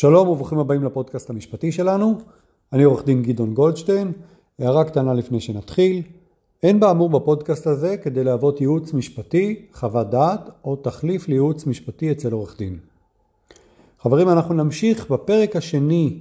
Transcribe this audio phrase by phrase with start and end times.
[0.00, 2.18] שלום וברוכים הבאים לפודקאסט המשפטי שלנו.
[2.72, 4.12] אני עורך דין גדעון גולדשטיין.
[4.58, 6.02] הערה קטנה לפני שנתחיל.
[6.62, 12.32] אין באמור בפודקאסט הזה כדי להוות ייעוץ משפטי, חוות דעת או תחליף לייעוץ משפטי אצל
[12.32, 12.78] עורך דין.
[14.00, 16.20] חברים, אנחנו נמשיך בפרק השני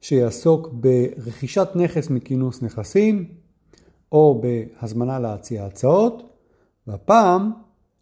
[0.00, 3.24] שיעסוק ברכישת נכס מכינוס נכסים
[4.12, 6.22] או בהזמנה להציע הצעות,
[6.86, 7.50] והפעם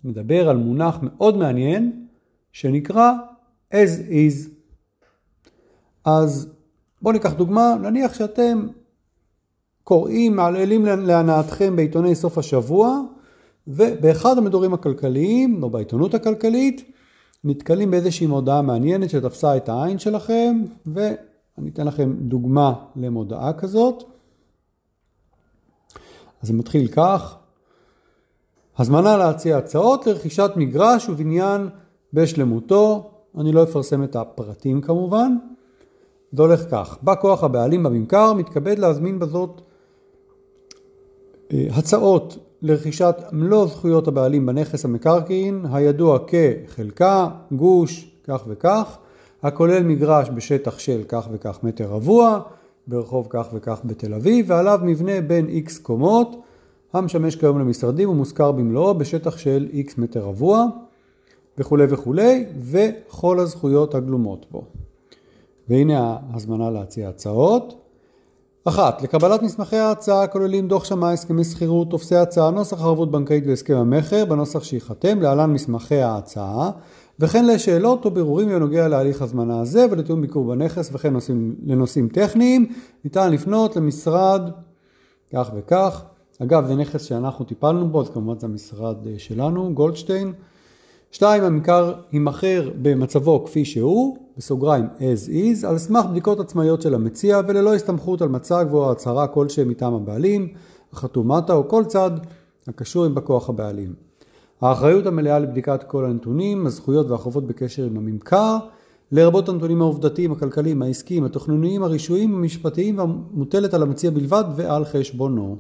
[0.05, 2.07] נדבר על מונח מאוד מעניין
[2.53, 3.12] שנקרא
[3.75, 4.57] as is.
[6.05, 6.48] אז
[7.02, 8.66] בואו ניקח דוגמה, נניח שאתם
[9.84, 13.01] קוראים, מעללים להנאתכם בעיתוני סוף השבוע,
[13.69, 16.92] ובאחד המדורים הכלכליים, או בעיתונות הכלכלית,
[17.45, 24.05] נתקלים באיזושהי מודעה מעניינת שתפסה את העין שלכם, ואני אתן לכם דוגמה למודעה כזאת.
[26.42, 27.37] אז זה מתחיל כך,
[28.78, 31.69] הזמנה להציע הצעות לרכישת מגרש ובניין
[32.12, 35.37] בשלמותו, אני לא אפרסם את הפרטים כמובן,
[36.32, 39.61] זה הולך כך, בא כוח הבעלים בממכר מתכבד להזמין בזאת
[41.53, 48.98] אה, הצעות לרכישת מלוא זכויות הבעלים בנכס המקרקעין הידוע כחלקה, גוש, כך וכך,
[49.42, 52.41] הכולל מגרש בשטח של כך וכך מטר רבוע,
[52.86, 56.36] ברחוב כך וכך בתל אביב, ועליו מבנה בין איקס קומות,
[56.92, 60.66] המשמש כיום למשרדים ומושכר במלואו בשטח של איקס מטר רבוע,
[61.58, 64.64] וכולי וכולי, וכל הזכויות הגלומות בו.
[65.69, 67.84] והנה ההזמנה להציע הצעות.
[68.64, 73.77] אחת, לקבלת מסמכי ההצעה הכוללים דוח שמאי, הסכמי שכירות, טופסי הצעה, נוסח ערבות בנקאית והסכם
[73.77, 76.70] המכר בנוסח שייחתם, להלן מסמכי ההצעה,
[77.19, 82.72] וכן לשאלות או בירורים בנוגע להליך הזמנה הזה ולתיאום ביקור בנכס וכן נושאים, לנושאים טכניים,
[83.05, 84.50] ניתן לפנות למשרד
[85.32, 86.05] כך וכך.
[86.42, 90.32] אגב, זה נכס שאנחנו טיפלנו בו, אז כמובן זה המשרד אה, שלנו, גולדשטיין.
[91.11, 97.41] שתיים, הממכר יימכר במצבו כפי שהוא, בסוגריים as is, על סמך בדיקות עצמאיות של המציע
[97.48, 100.48] וללא הסתמכות על מצג או הצהרה כלשהם מטעם הבעלים,
[100.92, 102.11] החתומטה או כל צד
[102.69, 103.94] הקשור עם בכוח הבעלים.
[104.60, 108.56] האחריות המלאה לבדיקת כל הנתונים, הזכויות והחובות בקשר עם הממכר,
[109.12, 115.56] לרבות הנתונים העובדתיים, הכלכליים, העסקיים, התוכנוניים, הרישויים, המשפטיים, המוטלת על המציע בלבד ועל חשבונו.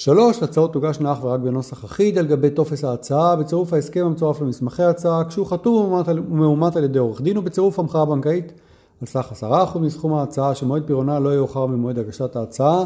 [0.00, 4.82] שלוש, הצעות תוגשנה אך ורק בנוסח אחיד על גבי טופס ההצעה, בצירוף ההסכם המצורף למסמכי
[4.82, 5.92] ההצעה, כשהוא חתום
[6.30, 8.52] ומאומת על ידי עורך דין ובצירוף המחאה בנקאית
[9.00, 12.84] על סך עשרה אחוז מסכום ההצעה שמועד פירעונה לא יאוחר ממועד הגשת ההצעה,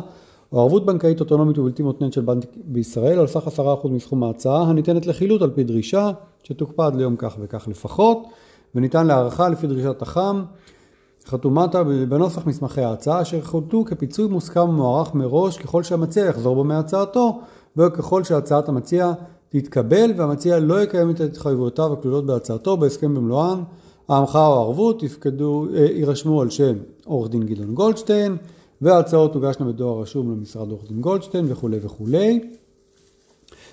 [0.53, 4.63] או ערבות בנקאית אוטונומית ובלתי מותנית של בנק בישראל על סך עשרה אחוז מסכום ההצעה
[4.63, 6.11] הניתנת לחילוט על פי דרישה
[6.43, 8.19] שתוקפא עד ליום כך וכך לפחות
[8.75, 10.43] וניתן להערכה לפי דרישת החם
[11.27, 17.41] חתומטה בנוסח מסמכי ההצעה אשר חולטו כפיצוי מוסכם ומוערך מראש ככל שהמציע יחזור בו מהצעתו
[17.77, 19.13] וככל שהצעת המציע
[19.49, 23.63] תתקבל והמציע לא יקיים את התחייבויותיו הכלולות בהצעתו בהסכם במלואן,
[24.09, 28.37] ההמחאה או הערבות יפקדו, אה, יירשמו על שם עורך דין גדעון גולדשטיין
[28.83, 32.41] וההצעות תוגשנה בדואר רשום למשרד עורך דין גולדשטיין וכולי וכולי.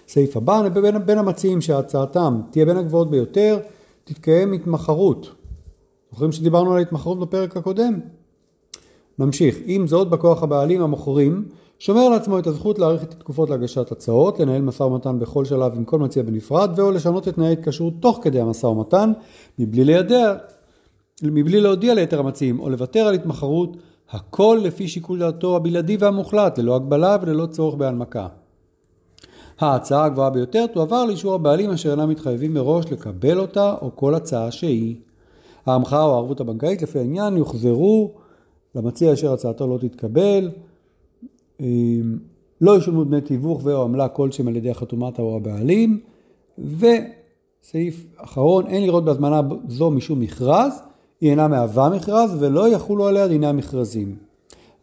[0.07, 3.59] סעיף הבא, בין, בין המציעים שהצעתם תהיה בין הגבוהות ביותר,
[4.03, 5.31] תתקיים התמחרות
[6.11, 7.99] זוכרים שדיברנו על ההתמחרות בפרק הקודם?
[9.19, 9.57] נמשיך.
[9.66, 11.45] עם זאת, בכוח הבעלים המוכרים
[11.79, 15.85] שומר לעצמו את הזכות להאריך את התקופות להגשת הצעות, לנהל משא ומתן בכל שלב עם
[15.85, 19.11] כל מציע בנפרד, ואו לשנות את תנאי ההתקשרות תוך כדי המשא ומתן,
[19.59, 20.35] מבלי לידע,
[21.23, 23.78] מבלי להודיע ליתר המציעים, או לוותר על התמחרות,
[24.09, 28.28] הכל לפי שיקול דעתו הבלעדי והמוחלט, ללא הגבלה וללא צורך בהנמקה.
[29.59, 34.51] ההצעה הגבוהה ביותר תועבר לאישור הבעלים אשר אינם מתחייבים מראש לקבל אותה או כל הצעה
[34.51, 34.95] שהיא.
[35.66, 38.11] ההמחאה או הערבות הבנקאית לפי העניין יוחזרו
[38.75, 40.49] למציע אשר הצעתו לא תתקבל,
[41.59, 42.17] אמ,
[42.61, 45.99] לא ישולמו דמי תיווך ו/או עמלה כלשהם על ידי החתומטה או הבעלים,
[46.57, 50.81] וסעיף אחרון, אין לראות בהזמנה זו משום מכרז,
[51.22, 54.16] היא אינה מהווה מכרז ולא יחולו עליה דיני המכרזים.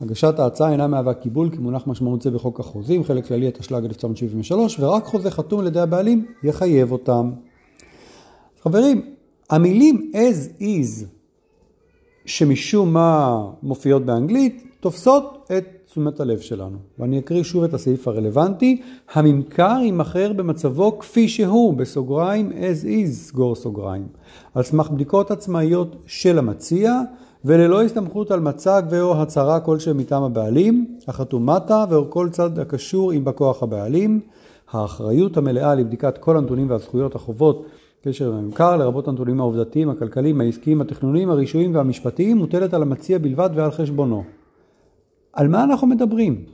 [0.00, 5.04] הגשת ההצעה אינה מהווה קיבול כמונח משמעות זה בחוק החוזים, חלק כללי התשל"ג 1973, ורק
[5.04, 7.30] חוזה חתום על ידי הבעלים יחייב אותם.
[8.62, 9.14] חברים,
[9.50, 11.04] המילים as is
[12.24, 16.78] שמשום מה מופיעות באנגלית תופסות את תשומת הלב שלנו.
[16.98, 18.82] ואני אקריא שוב את הסעיף הרלוונטי.
[19.12, 24.06] הממכר יימכר במצבו כפי שהוא, בסוגריים as is, סגור סוגריים,
[24.54, 27.00] על סמך בדיקות עצמאיות של המציע
[27.44, 33.24] וללא הסתמכות על מצג ו/או הצהרה כלשהם מטעם הבעלים, החתומטה ואו כל צד הקשור עם
[33.24, 34.20] בא כוח הבעלים.
[34.70, 37.66] האחריות המלאה לבדיקת כל הנתונים והזכויות החובות
[38.02, 43.70] קשר לממכר, לרבות הנתונים העובדתיים, הכלכליים, העסקיים, התכנוניים, הרישויים והמשפטיים, מוטלת על המציע בלבד ועל
[43.70, 44.24] חשבונו.
[45.32, 46.44] על מה אנחנו מדברים?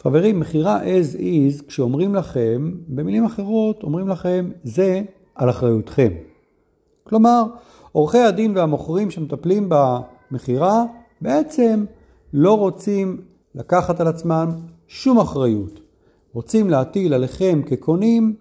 [0.00, 5.02] חברים, מכירה as is, כשאומרים לכם, במילים אחרות, אומרים לכם, זה
[5.34, 6.12] על אחריותכם.
[7.04, 7.42] כלומר,
[7.92, 10.84] עורכי הדין והמוכרים שמטפלים במכירה
[11.20, 11.84] בעצם
[12.32, 13.20] לא רוצים
[13.54, 14.50] לקחת על עצמם
[14.88, 15.80] שום אחריות.
[16.32, 18.34] רוצים להטיל עליכם כקונים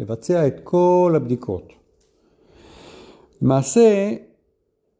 [0.00, 1.72] לבצע את כל הבדיקות.
[3.42, 4.12] למעשה,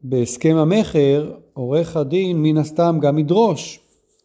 [0.01, 3.79] בהסכם המכר, עורך הדין מן הסתם גם ידרוש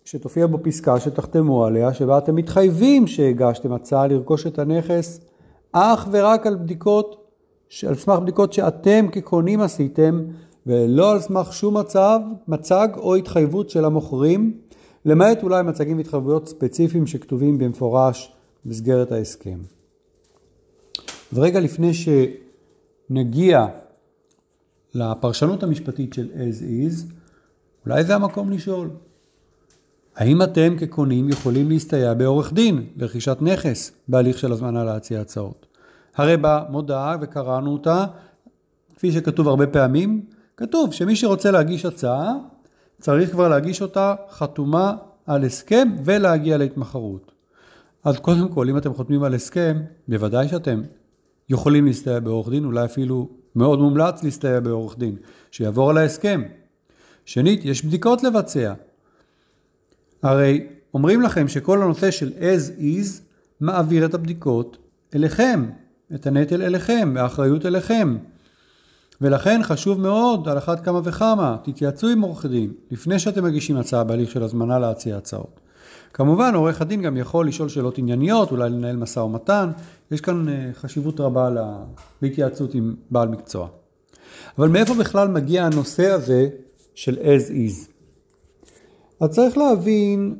[0.05, 5.21] שתופיע בו פסקה שתחתמו עליה, שבה אתם מתחייבים שהגשתם הצעה לרכוש את הנכס
[5.73, 7.31] אך ורק על בדיקות,
[7.89, 10.25] על סמך בדיקות שאתם כקונים עשיתם,
[10.67, 14.59] ולא על סמך שום מצב, מצג או התחייבות של המוכרים,
[15.05, 18.33] למעט אולי מצגים והתחייבויות ספציפיים שכתובים במפורש
[18.65, 19.80] במסגרת ההסכם.
[21.33, 23.67] ורגע לפני שנגיע
[24.95, 27.13] לפרשנות המשפטית של as is,
[27.87, 28.91] אולי זה המקום לשאול.
[30.17, 35.67] האם אתם כקונים יכולים להסתייע בעורך דין לרכישת נכס בהליך של הזמנה להציע הצעות?
[36.17, 38.05] הרי במודעה, וקראנו אותה,
[38.97, 40.25] כפי שכתוב הרבה פעמים,
[40.57, 42.33] כתוב שמי שרוצה להגיש הצעה,
[43.01, 44.97] צריך כבר להגיש אותה חתומה
[45.27, 47.33] על הסכם ולהגיע להתמחרות.
[48.05, 50.83] אז קודם כל, אם אתם חותמים על הסכם, בוודאי שאתם
[51.51, 55.17] יכולים להסתייע בעורך דין, אולי אפילו מאוד מומלץ להסתייע בעורך דין,
[55.51, 56.43] שיעבור על ההסכם.
[57.25, 58.73] שנית, יש בדיקות לבצע.
[60.23, 63.21] הרי אומרים לכם שכל הנושא של as is
[63.61, 64.77] מעביר את הבדיקות
[65.15, 65.71] אליכם,
[66.15, 68.17] את הנטל אליכם, והאחריות אליכם.
[69.21, 74.05] ולכן חשוב מאוד, על אחת כמה וכמה, תתייעצו עם עורך דין לפני שאתם מגישים הצעה
[74.05, 75.61] בהליך של הזמנה להציע הצעות.
[76.15, 79.71] כמובן, עורך הדין גם יכול לשאול שאלות ענייניות, אולי לנהל משא ומתן,
[80.11, 81.51] יש כאן אה, חשיבות רבה
[82.23, 83.69] להתייעצות עם בעל מקצוע.
[84.59, 86.49] אבל מאיפה בכלל מגיע הנושא הזה
[86.95, 87.91] של as is?
[89.21, 90.37] אז צריך להבין,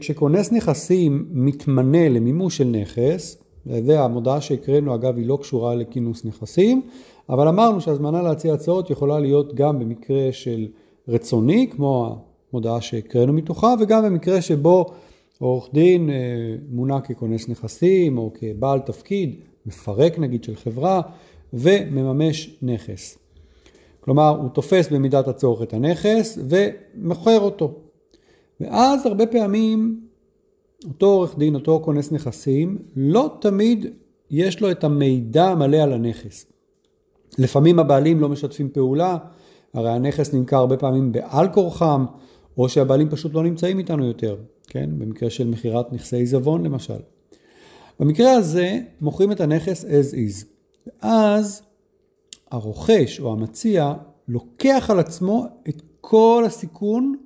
[0.00, 3.38] כשכונס נכסים מתמנה למימוש של נכס,
[3.84, 6.82] זה המודעה שהקראנו אגב היא לא קשורה לכינוס נכסים,
[7.28, 10.66] אבל אמרנו שהזמנה להציע הצעות יכולה להיות גם במקרה של
[11.08, 12.24] רצוני, כמו
[12.56, 14.86] המודעה שהקראנו מתוכה, וגם במקרה שבו
[15.38, 16.14] עורך דין אה,
[16.68, 19.34] מונה ככונס נכסים או כבעל תפקיד,
[19.66, 21.00] מפרק נגיד של חברה,
[21.52, 23.18] ומממש נכס.
[24.00, 27.74] כלומר, הוא תופס במידת הצורך את הנכס ומוכר אותו.
[28.60, 30.00] ואז הרבה פעמים
[30.88, 33.86] אותו עורך דין, אותו כונס נכסים, לא תמיד
[34.30, 36.46] יש לו את המידע המלא על הנכס.
[37.38, 39.16] לפעמים הבעלים לא משתפים פעולה,
[39.74, 42.04] הרי הנכס נמכר הרבה פעמים בעל כורחם,
[42.58, 44.36] או שהבעלים פשוט לא נמצאים איתנו יותר,
[44.66, 44.90] כן?
[44.98, 46.98] במקרה של מכירת נכסי עיזבון למשל.
[48.00, 50.46] במקרה הזה מוכרים את הנכס as is,
[50.86, 51.62] ואז
[52.50, 53.94] הרוכש או המציע
[54.28, 57.16] לוקח על עצמו את כל הסיכון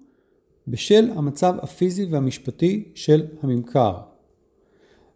[0.68, 3.94] בשל המצב הפיזי והמשפטי של הממכר.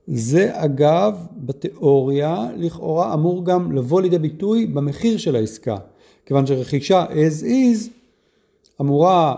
[0.07, 5.77] זה אגב, בתיאוריה, לכאורה אמור גם לבוא לידי ביטוי במחיר של העסקה,
[6.27, 7.91] כיוון שרכישה as is
[8.81, 9.35] אמורה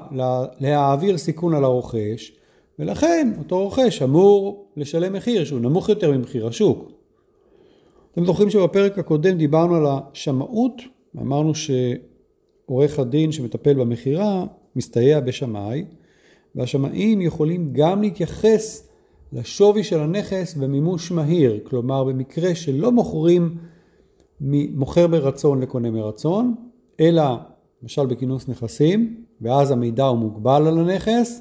[0.60, 2.32] להעביר סיכון על הרוכש,
[2.78, 6.90] ולכן אותו רוכש אמור לשלם מחיר שהוא נמוך יותר ממחיר השוק.
[8.12, 10.82] אתם זוכרים שבפרק הקודם דיברנו על השמאות,
[11.18, 14.44] אמרנו שעורך הדין שמטפל במכירה
[14.76, 15.84] מסתייע בשמאי,
[16.54, 18.88] והשמאים יכולים גם להתייחס
[19.32, 23.56] לשווי של הנכס במימוש מהיר, כלומר במקרה שלא מוכרים
[24.74, 26.54] מוכר ברצון לקונה מרצון,
[27.00, 27.22] אלא
[27.86, 31.40] למשל בכינוס נכסים, ואז המידע הוא מוגבל על הנכס,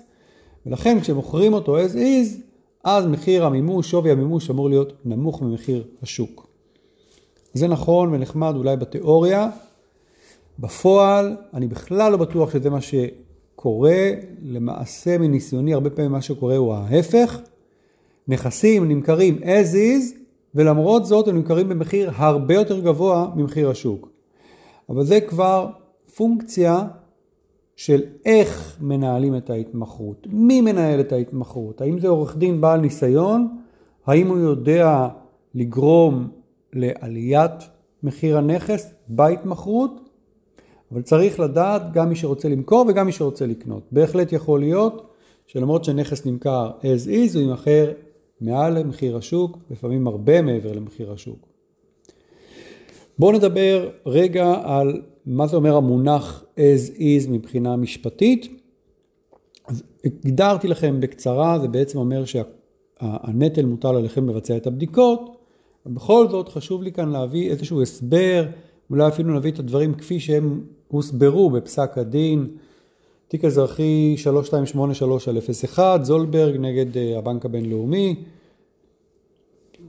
[0.65, 2.39] ולכן כשמוכרים אותו as is,
[2.83, 6.47] אז מחיר המימוש, שווי המימוש אמור להיות נמוך ממחיר השוק.
[7.53, 9.49] זה נכון ונחמד אולי בתיאוריה,
[10.59, 14.09] בפועל אני בכלל לא בטוח שזה מה שקורה,
[14.41, 17.39] למעשה מניסיוני הרבה פעמים מה שקורה הוא ההפך,
[18.27, 20.17] נכסים נמכרים as is
[20.55, 24.09] ולמרות זאת הם נמכרים במחיר הרבה יותר גבוה ממחיר השוק.
[24.89, 25.69] אבל זה כבר
[26.15, 26.87] פונקציה
[27.75, 33.57] של איך מנהלים את ההתמחרות, מי מנהל את ההתמחרות, האם זה עורך דין בעל ניסיון,
[34.05, 35.07] האם הוא יודע
[35.55, 36.27] לגרום
[36.73, 37.51] לעליית
[38.03, 40.09] מחיר הנכס בהתמחרות,
[40.91, 43.83] אבל צריך לדעת גם מי שרוצה למכור וגם מי שרוצה לקנות.
[43.91, 45.13] בהחלט יכול להיות
[45.47, 47.91] שלמרות שנכס נמכר as is הוא יימכר
[48.41, 51.39] מעל למחיר השוק, לפעמים הרבה מעבר למחיר השוק.
[53.19, 58.61] בואו נדבר רגע על מה זה אומר המונח as is מבחינה משפטית.
[59.67, 65.37] אז הגדרתי לכם בקצרה, זה בעצם אומר שהנטל מוטל עליכם לבצע את הבדיקות,
[65.85, 68.45] ובכל זאת חשוב לי כאן להביא איזשהו הסבר,
[68.89, 72.47] אולי אפילו נביא את הדברים כפי שהם הוסברו בפסק הדין,
[73.27, 74.15] תיק אזרחי
[75.75, 78.15] 3283/01, זולברג נגד אה, הבנק הבינלאומי,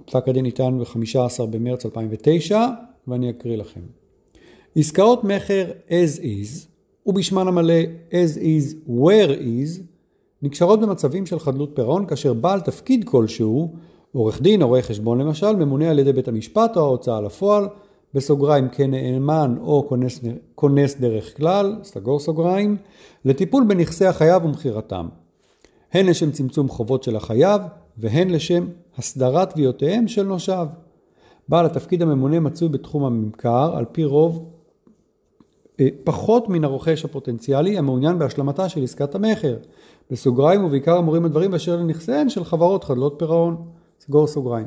[0.05, 2.67] פסק הדין ניתן ב-15 במרץ 2009,
[3.09, 3.81] ואני אקריא לכם.
[4.79, 6.67] עסקאות מכר as is,
[7.07, 7.75] ובשמן המלא
[8.11, 9.81] as is where is,
[10.43, 13.73] נקשרות במצבים של חדלות פירעון כאשר בעל תפקיד כלשהו,
[14.13, 17.69] עורך דין רואה חשבון למשל, ממונה על ידי בית המשפט או ההוצאה לפועל,
[18.15, 20.21] בסוגריים כנאמן או כונס,
[20.55, 22.77] כונס דרך כלל, סגור סוגריים,
[23.25, 25.09] לטיפול בנכסי החייב ומכירתם.
[25.93, 27.63] הן לשם צמצום חובות של החייב
[27.99, 28.67] והן לשם
[28.99, 30.67] הסדרת תביעותיהם של נושיו.
[31.49, 34.56] בעל התפקיד הממונה מצוי בתחום הממכר על פי רוב
[36.05, 39.57] פחות מן הרוכש הפוטנציאלי המעוניין בהשלמתה של עסקת המכר.
[40.11, 43.57] בסוגריים ובעיקר אמורים הדברים באשר לנכסיהן של חברות חדלות פירעון.
[44.01, 44.67] סגור סוגריים.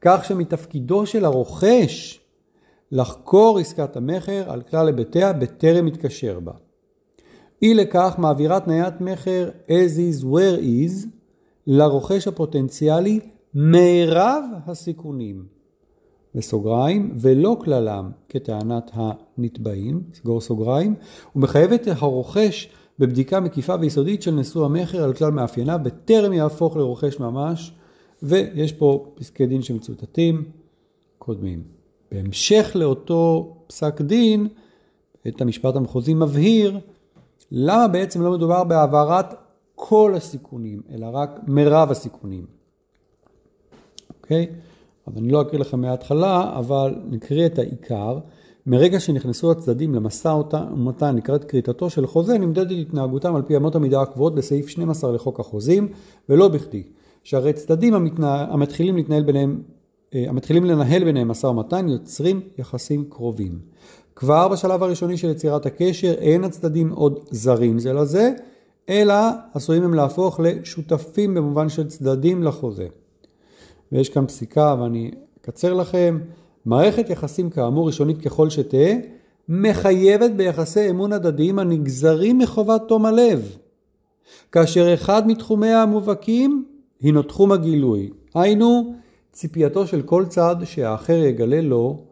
[0.00, 2.20] כך שמתפקידו של הרוכש
[2.92, 6.52] לחקור עסקת המכר על כלל היבטיה בטרם יתקשר בה.
[7.62, 11.06] אי לכך מעבירה תניית מכר as is where is
[11.66, 13.20] לרוכש הפוטנציאלי
[13.54, 15.44] מירב הסיכונים,
[16.34, 20.94] בסוגריים, ולא כללם כטענת הנתבעים, סגור סוגריים,
[21.36, 22.68] ומחייבת הרוכש
[22.98, 27.72] בבדיקה מקיפה ויסודית של נשוא המכר על כלל מאפייניו בטרם יהפוך לרוכש ממש,
[28.22, 30.44] ויש פה פסקי דין שמצוטטים
[31.18, 31.62] קודמים.
[32.12, 34.48] בהמשך לאותו פסק דין,
[35.24, 36.78] בית המשפט המחוזי מבהיר
[37.50, 39.34] למה בעצם לא מדובר בהעברת
[39.74, 42.46] כל הסיכונים, אלא רק מרב הסיכונים.
[44.22, 44.46] אוקיי?
[45.06, 48.18] אז אני לא אקריא לכם מההתחלה, אבל נקריא את העיקר.
[48.66, 50.28] מרגע שנכנסו הצדדים למשא
[50.72, 55.40] ומתן לקראת כריתתו של חוזה, נמדדת התנהגותם על פי אמות המידה הקבועות בסעיף 12 לחוק
[55.40, 55.88] החוזים,
[56.28, 56.82] ולא בכדי.
[57.24, 58.46] שהרי צדדים המתנה...
[58.50, 59.62] המתחילים להתנהל ביניהם,
[60.14, 63.58] אה, המתחילים לנהל ביניהם משא ומתן יוצרים יחסים קרובים.
[64.16, 68.32] כבר בשלב הראשוני של יצירת הקשר אין הצדדים עוד זרים זה לזה,
[68.88, 69.14] אלא
[69.54, 72.86] עשויים הם להפוך לשותפים במובן של צדדים לחוזה.
[73.92, 76.18] ויש כאן פסיקה ואני אקצר לכם,
[76.64, 78.94] מערכת יחסים כאמור ראשונית ככל שתהא,
[79.48, 83.56] מחייבת ביחסי אמון הדדיים הנגזרים מחובת תום הלב.
[84.52, 86.64] כאשר אחד מתחומיה המובהקים
[87.00, 88.94] הינו תחום הגילוי, היינו
[89.32, 92.04] ציפייתו של כל צד שהאחר יגלה לו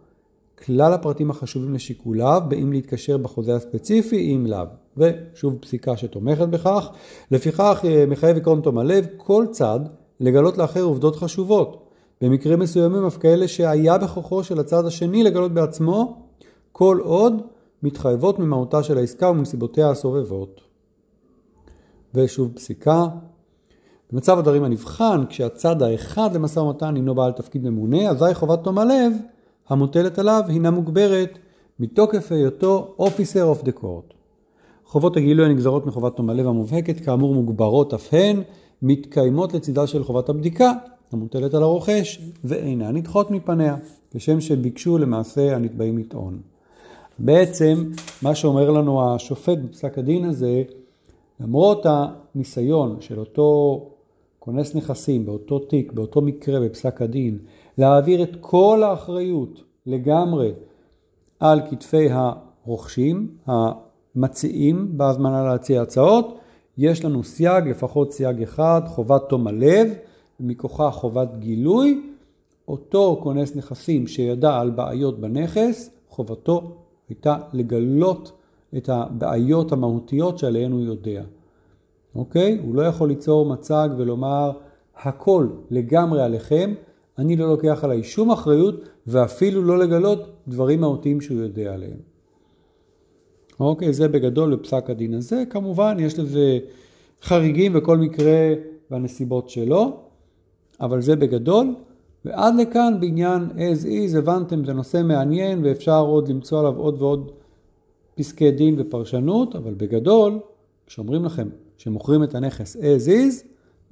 [0.65, 4.67] כלל הפרטים החשובים לשיקוליו, באם להתקשר בחוזה הספציפי, אם לאו.
[4.97, 6.89] ושוב פסיקה שתומכת בכך.
[7.31, 9.81] לפיכך אה, מחייב עקרון תום הלב כל צד
[10.21, 11.85] לגלות לאחר עובדות חשובות.
[12.21, 16.23] במקרים מסוימים אף כאלה שהיה בכוחו של הצד השני לגלות בעצמו,
[16.73, 17.43] כל עוד
[17.83, 20.61] מתחייבות ממהותה של העסקה ומנסיבותיה הסובבות.
[22.15, 23.07] ושוב פסיקה.
[24.13, 29.13] במצב הדברים הנבחן, כשהצד האחד למשא ומתן הינו בעל תפקיד ממונה, אזי חובת תום הלב
[29.69, 31.39] המוטלת עליו הינה מוגברת
[31.81, 34.15] מתוקף היותו Officer of the Court.
[34.85, 38.43] חובות הגילוי הנגזרות מחובת תום הלב המובהקת כאמור מוגברות אף הן,
[38.83, 40.73] מתקיימות לצידה של חובת הבדיקה
[41.13, 43.77] המוטלת על הרוכש ואינן נדחות מפניה,
[44.11, 46.41] כשם שביקשו למעשה הנתבעים לטעון.
[47.19, 47.91] בעצם
[48.23, 50.63] מה שאומר לנו השופט בפסק הדין הזה,
[51.41, 53.81] למרות הניסיון של אותו
[54.39, 57.39] כונס נכסים באותו תיק, באותו מקרה בפסק הדין,
[57.79, 60.53] להעביר את כל האחריות לגמרי
[61.41, 66.38] על כתפי הרוכשים, המציעים בהזמנה להציע הצעות.
[66.79, 69.89] יש לנו סייג, לפחות סייג אחד, חובת תום הלב,
[70.41, 72.03] מכוחה חובת גילוי.
[72.69, 76.77] אותו כונס נכסים שידע על בעיות בנכס, חובתו
[77.09, 78.33] הייתה לגלות
[78.77, 81.23] את הבעיות המהותיות שעליהן הוא יודע.
[82.15, 82.59] אוקיי?
[82.63, 84.51] הוא לא יכול ליצור מצג ולומר
[84.97, 86.75] הכל לגמרי עליכם,
[87.19, 88.75] אני לא לוקח עליי שום אחריות
[89.07, 92.08] ואפילו לא לגלות דברים מהותיים שהוא יודע עליהם.
[93.61, 95.45] אוקיי, זה בגדול בפסק הדין הזה.
[95.51, 96.59] כמובן, יש לזה
[97.23, 98.55] חריגים וכל מקרה
[98.91, 100.01] והנסיבות שלו,
[100.81, 101.75] אבל זה בגדול.
[102.25, 107.33] ועד לכאן בעניין as is, הבנתם, זה נושא מעניין ואפשר עוד למצוא עליו עוד ועוד
[108.15, 110.39] פסקי דין ופרשנות, אבל בגדול,
[110.87, 113.47] כשאומרים לכם שמוכרים את הנכס as is,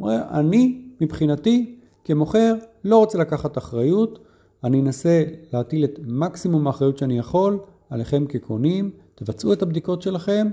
[0.08, 2.54] אני מבחינתי כמוכר
[2.84, 4.18] לא רוצה לקחת אחריות,
[4.64, 7.58] אני אנסה להטיל את מקסימום האחריות שאני יכול
[7.90, 10.46] עליכם כקונים, תבצעו את הבדיקות שלכם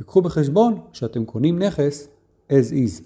[0.00, 2.08] וקחו בחשבון שאתם קונים נכס
[2.50, 3.02] as is.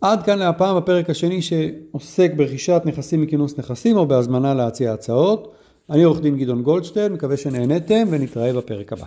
[0.00, 5.52] עד כאן להפעם בפרק השני שעוסק ברכישת נכסים מכינוס נכסים או בהזמנה להציע הצעות.
[5.90, 9.06] אני עורך דין גדעון גולדשטיין, מקווה שנהניתם ונתראה בפרק הבא.